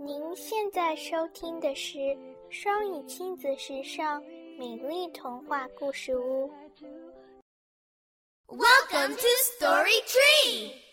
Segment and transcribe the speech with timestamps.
[0.00, 1.98] 您现在收听的是
[2.50, 4.22] 双语亲子时尚
[4.56, 6.48] 美丽童话故事屋。
[8.46, 9.26] Welcome to
[9.58, 10.87] Story Tree!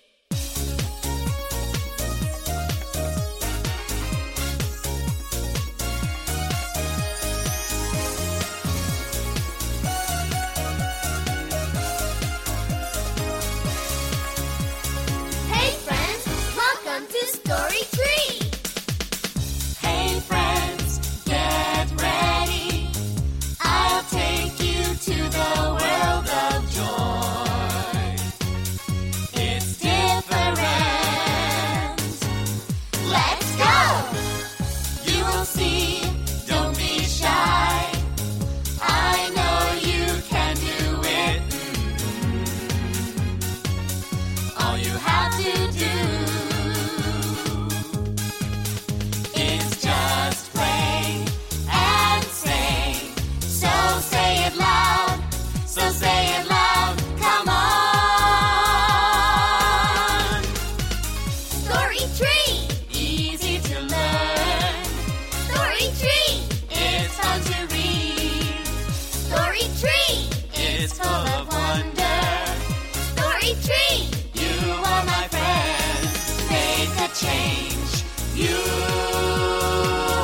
[33.17, 33.77] Let's go!
[35.11, 36.01] You will see,
[36.47, 37.91] don't be shy.
[38.81, 40.81] I know you can do
[41.23, 41.39] it.
[44.59, 45.95] All you have to do
[73.45, 76.09] Story Tree, you are my friend.
[76.49, 77.93] Make a change.
[78.33, 78.57] You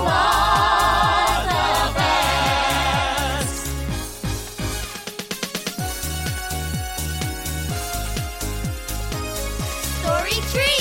[0.08, 3.56] are the best.
[10.02, 10.81] Story Tree.